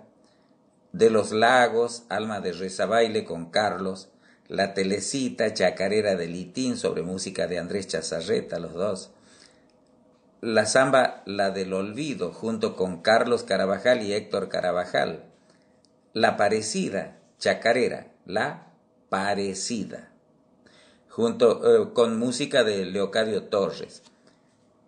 [0.94, 4.11] De los Lagos, Alma de Rezabaile con Carlos,
[4.52, 9.12] La Telecita, Chacarera de Litín sobre música de Andrés Chazarreta, los dos,
[10.41, 15.24] la samba La del Olvido, junto con Carlos Carabajal y Héctor Carabajal.
[16.12, 18.74] La Parecida, Chacarera, La
[19.08, 20.12] Parecida,
[21.08, 24.04] junto eh, con música de Leocadio Torres.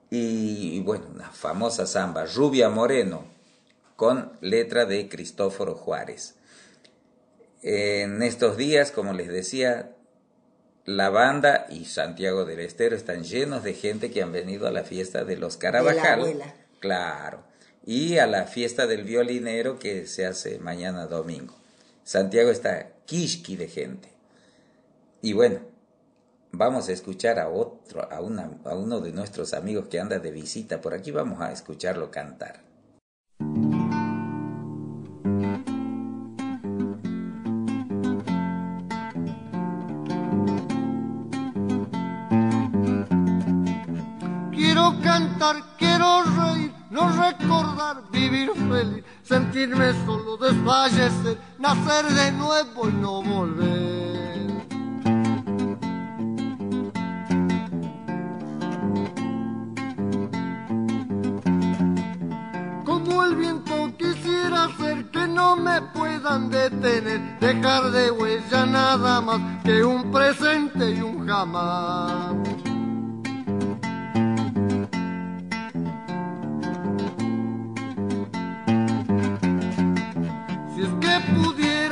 [0.09, 3.23] Y, y bueno, una famosa samba, Rubia Moreno,
[3.95, 6.35] con letra de Cristóforo Juárez.
[7.63, 9.95] En estos días, como les decía,
[10.85, 14.83] la banda y Santiago del Estero están llenos de gente que han venido a la
[14.83, 16.43] fiesta de los Carabajal.
[16.81, 17.43] Claro.
[17.85, 21.55] Y a la fiesta del violinero que se hace mañana domingo.
[22.03, 24.09] Santiago está quisqui de gente.
[25.21, 25.61] Y bueno,
[26.51, 30.31] vamos a escuchar a otro, a, una, a uno de nuestros amigos que anda de
[30.31, 32.61] visita por aquí, vamos a escucharlo cantar.
[45.13, 53.21] Cantar, quiero reír, no recordar, vivir feliz, sentirme solo, desfallecer, nacer de nuevo y no
[53.21, 54.43] volver.
[62.83, 69.63] Como el viento quisiera ser que no me puedan detener, dejar de huella nada más
[69.63, 72.62] que un presente y un jamás.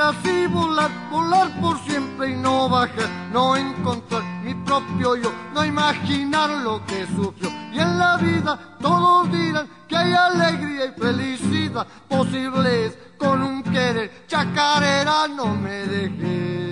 [0.02, 6.50] Así volar, volar por siempre y no bajar, no encontrar mi propio yo, no imaginar
[6.50, 7.50] lo que sufrió.
[7.72, 14.26] Y en la vida todos dirán que hay alegría y felicidad posibles con un querer.
[14.28, 16.71] Chacarera, no me dejes.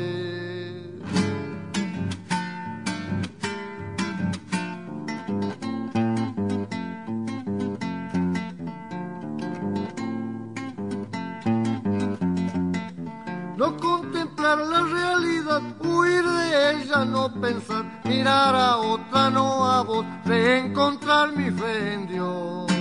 [13.60, 20.05] No contemplar la realidad, huir de ella, no pensar, mirar a otra, no a vos,
[20.24, 22.72] reencontrar mi fe en Dios.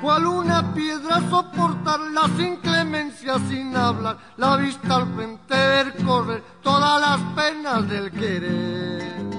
[0.00, 6.98] Cual una piedra soportar las inclemencias sin hablar, la vista al frente ver correr todas
[6.98, 9.33] las penas del querer.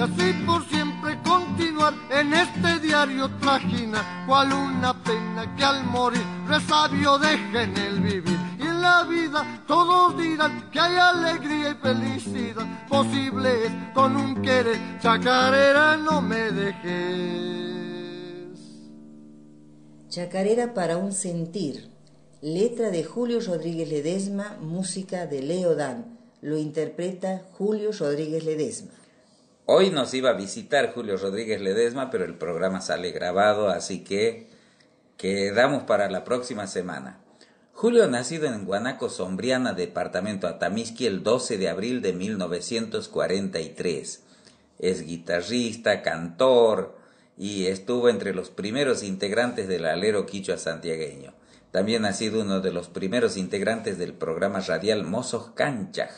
[0.00, 6.24] Y así por siempre continuar en este diario trajina, cual una pena que al morir
[6.48, 8.38] resabio deje en el vivir.
[8.58, 14.40] Y en la vida todos dirán que hay alegría y felicidad posible es con un
[14.40, 16.88] querer, chacarera no me dejes.
[20.08, 21.90] Chacarera para un sentir,
[22.40, 28.99] letra de Julio Rodríguez Ledesma, música de Leo Dan, lo interpreta Julio Rodríguez Ledesma.
[29.72, 34.48] Hoy nos iba a visitar Julio Rodríguez Ledesma, pero el programa sale grabado, así que
[35.16, 37.20] quedamos para la próxima semana.
[37.72, 44.24] Julio, nacido en Guanaco, Sombriana, departamento Atamisqui, el 12 de abril de 1943.
[44.80, 46.98] Es guitarrista, cantor
[47.38, 51.32] y estuvo entre los primeros integrantes del alero quichua santiagueño.
[51.70, 56.10] También ha sido uno de los primeros integrantes del programa radial Mozos Canchaj,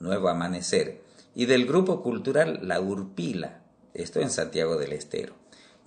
[0.00, 3.62] Nuevo Amanecer y del grupo cultural La Urpila,
[3.94, 5.34] esto en Santiago del Estero.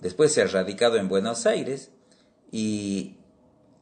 [0.00, 1.90] Después se ha radicado en Buenos Aires
[2.50, 3.16] y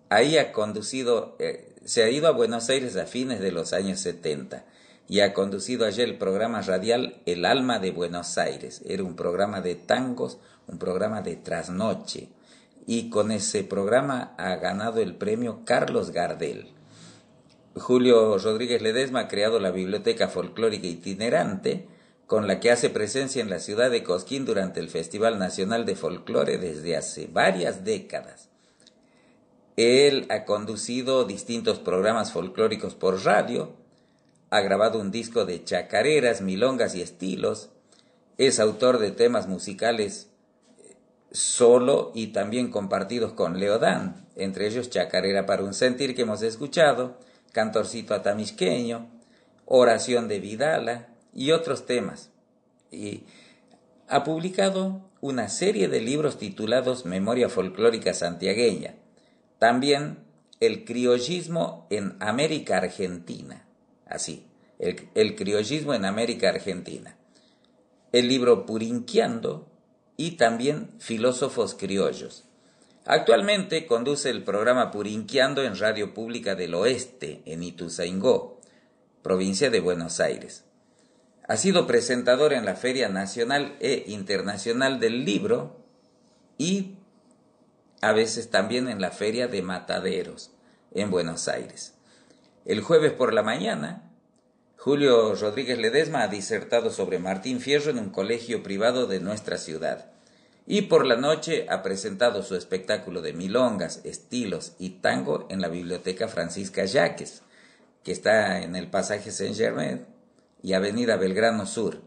[0.08, 4.00] ahí ha conducido, eh, se ha ido a Buenos Aires a fines de los años
[4.00, 4.64] 70
[5.08, 8.82] y ha conducido allí el programa radial El Alma de Buenos Aires.
[8.86, 12.28] Era un programa de tangos, un programa de trasnoche
[12.86, 16.68] y con ese programa ha ganado el premio Carlos Gardel.
[17.74, 21.86] Julio Rodríguez Ledesma ha creado la Biblioteca Folclórica Itinerante,
[22.26, 25.96] con la que hace presencia en la ciudad de Cosquín durante el Festival Nacional de
[25.96, 28.48] Folclore desde hace varias décadas.
[29.76, 33.74] Él ha conducido distintos programas folclóricos por radio,
[34.50, 37.70] ha grabado un disco de chacareras, milongas y estilos,
[38.36, 40.28] es autor de temas musicales
[41.30, 47.16] solo y también compartidos con Leodán, entre ellos Chacarera para un sentir que hemos escuchado,
[47.52, 49.08] Cantorcito Atamisqueño,
[49.66, 52.30] Oración de Vidala y otros temas.
[52.90, 53.24] Y
[54.08, 58.94] ha publicado una serie de libros titulados Memoria Folclórica Santiagueña,
[59.58, 60.18] también
[60.60, 63.66] El criollismo en América Argentina,
[64.06, 64.46] así,
[64.78, 67.16] el, el criollismo en América Argentina,
[68.12, 69.68] el libro Purinqueando
[70.16, 72.44] y también Filósofos Criollos.
[73.04, 78.60] Actualmente conduce el programa Purinqueando en Radio Pública del Oeste, en Ituzaingó,
[79.22, 80.64] provincia de Buenos Aires.
[81.48, 85.84] Ha sido presentador en la Feria Nacional e Internacional del Libro
[86.58, 86.94] y
[88.00, 90.52] a veces también en la Feria de Mataderos,
[90.92, 91.94] en Buenos Aires.
[92.64, 94.12] El jueves por la mañana,
[94.76, 100.12] Julio Rodríguez Ledesma ha disertado sobre Martín Fierro en un colegio privado de nuestra ciudad.
[100.66, 105.68] Y por la noche ha presentado su espectáculo de milongas, estilos y tango en la
[105.68, 107.42] Biblioteca Francisca Yaques,
[108.04, 110.06] que está en el pasaje Saint Germain
[110.62, 112.00] y Avenida Belgrano Sur.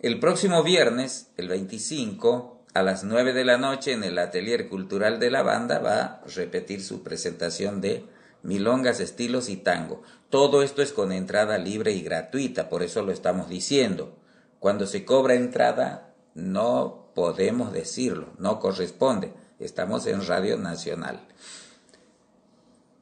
[0.00, 5.18] El próximo viernes, el 25, a las 9 de la noche, en el Atelier Cultural
[5.18, 8.04] de la Banda, va a repetir su presentación de
[8.42, 10.02] milongas, estilos y tango.
[10.30, 14.16] Todo esto es con entrada libre y gratuita, por eso lo estamos diciendo.
[14.60, 19.32] Cuando se cobra entrada, no podemos decirlo, no corresponde.
[19.58, 21.18] Estamos en Radio Nacional.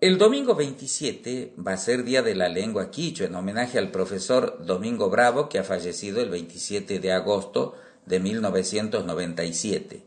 [0.00, 4.64] El domingo 27 va a ser Día de la Lengua Quichua en homenaje al profesor
[4.64, 7.74] Domingo Bravo que ha fallecido el 27 de agosto
[8.06, 10.02] de 1997.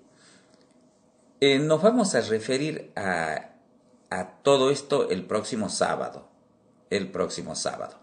[1.40, 3.52] Eh, nos vamos a referir a,
[4.10, 6.28] a todo esto el próximo sábado.
[6.90, 8.00] El próximo sábado.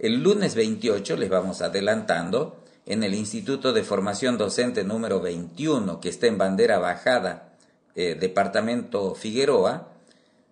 [0.00, 6.08] El lunes 28 les vamos adelantando en el Instituto de Formación Docente número 21 que
[6.08, 7.52] está en bandera bajada,
[7.96, 9.88] eh, departamento Figueroa,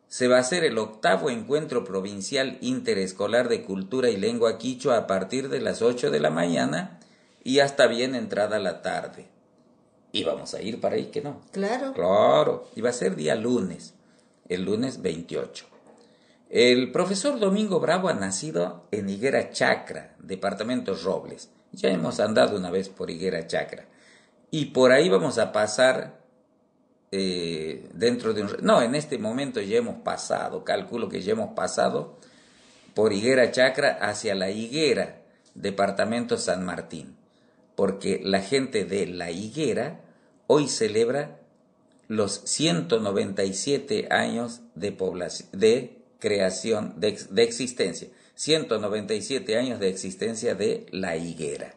[0.09, 5.07] se va a hacer el octavo encuentro provincial interescolar de cultura y lengua quichua a
[5.07, 7.01] partir de las 8 de la mañana
[7.43, 9.26] y hasta bien entrada la tarde.
[10.12, 11.41] Y vamos a ir para ahí, que no.
[11.53, 11.93] Claro.
[11.93, 12.68] Claro.
[12.76, 13.95] Y va a ser día lunes,
[14.49, 15.66] el lunes 28.
[16.51, 21.51] El profesor Domingo Bravo ha nacido en Higuera Chacra, departamento Robles.
[21.74, 23.86] Ya hemos andado una vez por Higuera Chacra.
[24.50, 26.20] Y por ahí vamos a pasar
[27.10, 28.50] eh, dentro de un...
[28.62, 32.18] No, en este momento ya hemos pasado, calculo que ya hemos pasado
[32.94, 35.22] por Higuera Chacra hacia la Higuera,
[35.54, 37.16] departamento San Martín,
[37.74, 40.00] porque la gente de la Higuera
[40.46, 41.40] hoy celebra
[42.08, 44.96] los 197 años de,
[45.52, 51.74] de creación, de existencia, 197 años de existencia de la Higuera.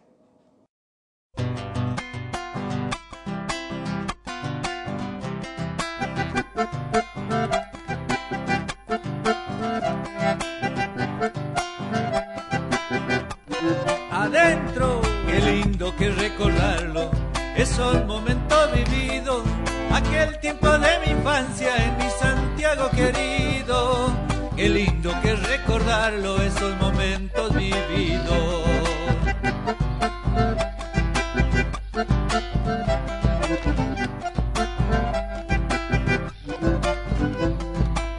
[14.28, 15.02] adentro.
[15.26, 17.12] Qué lindo que recordarlo,
[17.56, 19.44] esos momentos vividos,
[19.92, 24.27] aquel tiempo de mi infancia en mi Santiago querido.
[24.58, 28.64] Qué lindo que recordarlo, esos momentos vividos.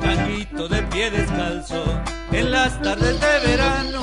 [0.01, 1.84] Tanguito de pie descalzo,
[2.30, 4.03] en las tardes de verano,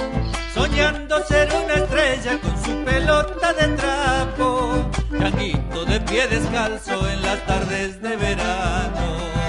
[0.54, 4.92] soñando ser una estrella con su pelota de trapo.
[5.18, 9.45] Changuito de pie descalzo en las tardes de verano.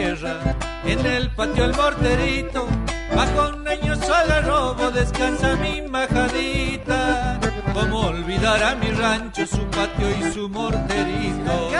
[0.00, 2.66] Tierra, en el patio el morterito,
[3.14, 7.38] bajo un año sol robo descansa mi majadita.
[7.74, 11.70] Como olvidar a mi rancho, su patio y su morterito.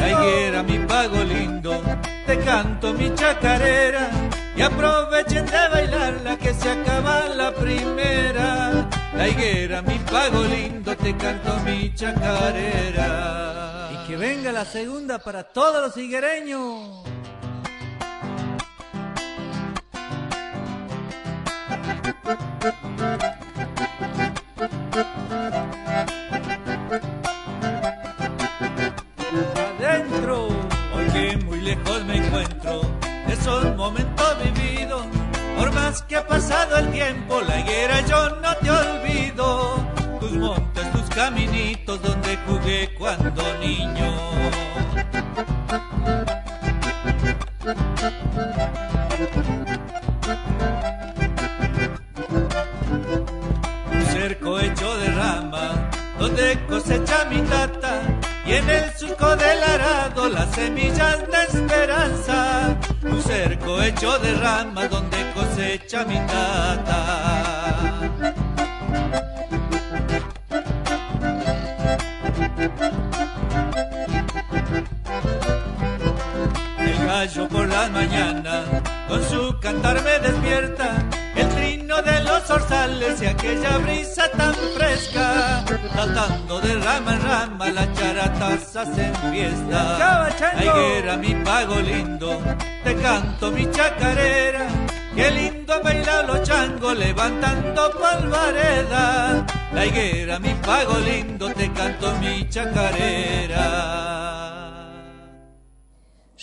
[0.00, 1.82] La higuera, mi pago lindo,
[2.26, 4.10] te canto mi chacarera.
[4.56, 8.88] Y aprovechen de bailarla que se acaba la primera.
[9.14, 13.90] La higuera, mi pago lindo, te canto mi chacarera.
[13.92, 17.17] Y que venga la segunda para todos los higuereños.
[29.78, 30.48] Adentro.
[30.94, 32.80] Hoy que muy lejos me encuentro
[33.26, 35.06] de esos momentos vividos.
[35.56, 39.76] Por más que ha pasado el tiempo, la higuera yo no te olvido.
[40.20, 44.77] Tus montes, tus caminitos donde jugué cuando niño.
[56.28, 58.02] Donde cosecha mi tata
[58.44, 62.76] y en el surco del arado las semillas de esperanza.
[63.02, 67.94] Un cerco hecho de ramas donde cosecha mi tata.
[76.78, 78.64] El gallo por la mañana
[79.08, 81.07] con su cantar me despierta.
[82.04, 85.64] De los zorzales y aquella brisa tan fresca.
[85.92, 90.30] Saltando de rama en rama, las charatas hacen fiesta.
[90.54, 92.40] La higuera, mi pago lindo,
[92.84, 94.68] te canto mi chacarera.
[95.16, 99.44] Qué lindo bailar los changos levantando polvareda.
[99.74, 103.64] La higuera, mi pago lindo, te canto mi chacarera.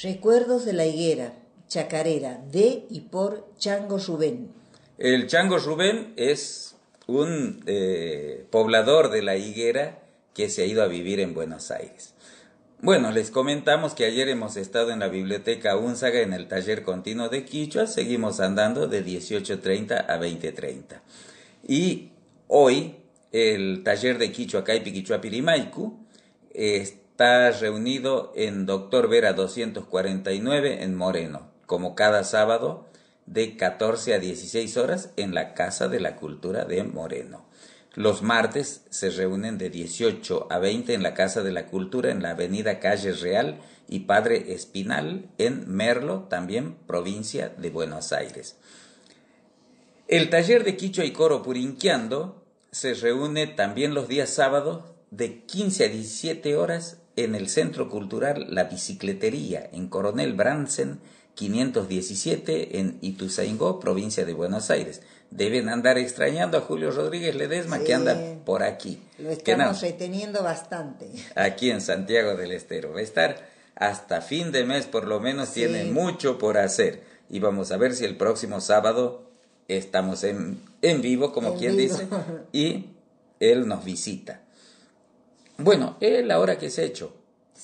[0.03, 1.31] Recuerdos de la higuera,
[1.69, 4.64] chacarera, de y por Chango Rubén.
[4.97, 9.99] El Chango Rubén es un eh, poblador de la higuera
[10.33, 12.13] que se ha ido a vivir en Buenos Aires.
[12.81, 17.27] Bueno, les comentamos que ayer hemos estado en la biblioteca Unzaga en el taller continuo
[17.27, 21.01] de Quichua, seguimos andando de 18.30 a 20.30.
[21.67, 22.11] Y
[22.47, 22.95] hoy
[23.33, 25.99] el taller de Quichua Caipi Quichua Pirimaicu
[26.53, 32.85] está reunido en Doctor Vera 249 en Moreno, como cada sábado
[33.25, 37.45] de 14 a 16 horas en la Casa de la Cultura de Moreno.
[37.93, 42.21] Los martes se reúnen de 18 a 20 en la Casa de la Cultura en
[42.21, 48.57] la Avenida Calle Real y Padre Espinal en Merlo, también provincia de Buenos Aires.
[50.07, 55.85] El taller de Quichua y Coro Purinqueando se reúne también los días sábados de 15
[55.85, 60.99] a 17 horas en el Centro Cultural La Bicicletería en Coronel Bransen
[61.35, 65.01] 517 en Ituzaingó, provincia de Buenos Aires.
[65.31, 69.01] Deben andar extrañando a Julio Rodríguez Ledesma que anda por aquí.
[69.19, 71.09] Lo estamos reteniendo bastante.
[71.35, 72.93] aquí en Santiago del Estero.
[72.93, 75.55] Va a estar hasta fin de mes por lo menos, Sí.
[75.65, 77.03] tiene mucho por hacer.
[77.29, 79.23] Y vamos a ver si el próximo sábado
[79.67, 81.95] estamos en, en vivo, como En quien vivo.
[81.97, 82.07] dice,
[82.53, 82.91] y
[83.39, 84.41] él nos visita.
[85.57, 87.13] Bueno, él ahora que se ha hecho,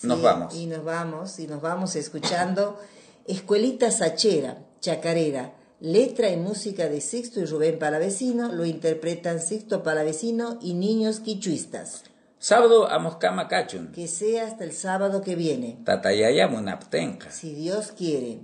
[0.04, 0.56] nos vamos.
[0.56, 2.80] Y nos vamos, y nos vamos escuchando
[3.28, 10.58] Escuelita Sachera, Chacarera, letra y música de Sixto y Rubén Palavecino, lo interpretan Sixto Palavecino
[10.62, 12.04] y niños quichuistas.
[12.40, 17.30] Sábado a Moscama Cachun, Que sea hasta el sábado que viene, Tatayaya Munaptenca.
[17.32, 18.40] si Dios quiere.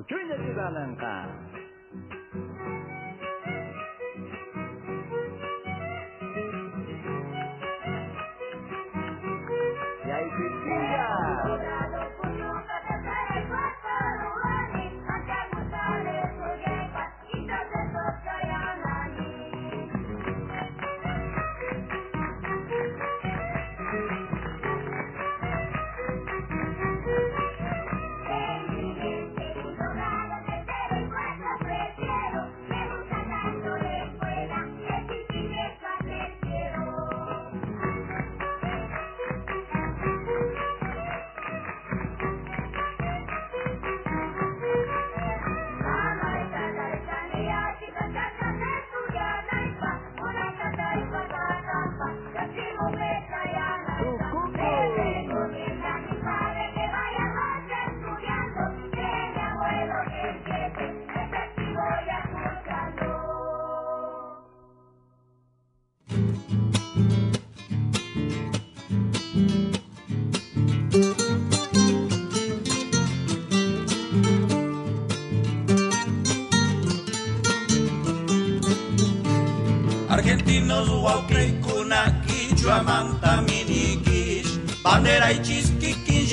[0.00, 1.39] موجود بلنقه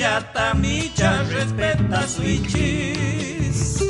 [0.08, 3.82] chisquiquillata micha respeta su ichis.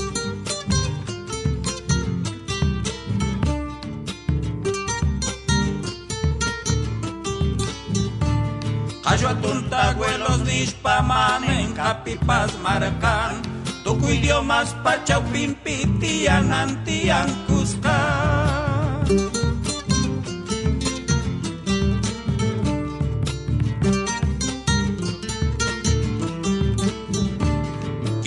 [9.05, 13.41] Ayuatuntahuelos nishpamanen capipas marcan
[13.83, 16.53] Tucu idiomas pachau pimpitian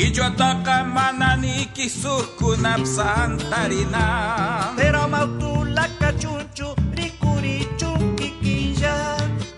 [0.02, 4.74] Quichuataca manani kisurkunap santarina.
[4.76, 8.96] Pero mautula cachunchu, ricuri chunquiquilla.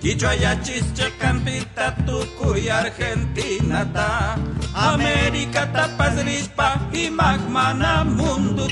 [0.02, 4.36] Quichua ya chische campita tucuy Argentina ta.
[4.76, 8.68] América tapas rispa y magmana mundo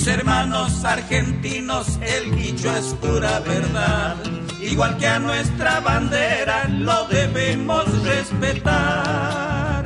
[0.00, 4.16] Mis hermanos argentinos, el quichua es pura verdad.
[4.62, 9.84] Igual que a nuestra bandera, lo debemos respetar.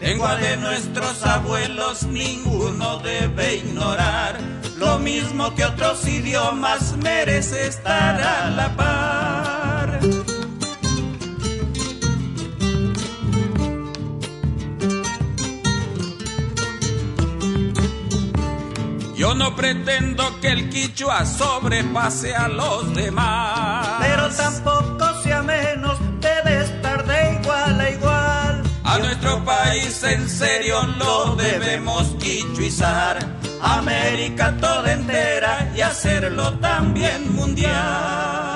[0.00, 4.38] Lengua de nuestros abuelos, ninguno debe ignorar.
[4.78, 9.33] Lo mismo que otros idiomas merece estar a la par.
[19.34, 23.96] Yo no pretendo que el quichua sobrepase a los demás.
[23.98, 28.62] Pero tampoco sea menos, debe estar de igual a igual.
[28.84, 33.18] A nuestro país en serio lo debemos quichuizar.
[33.60, 38.53] América toda entera y hacerlo también mundial.